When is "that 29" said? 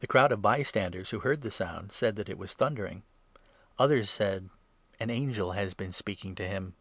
2.16-2.36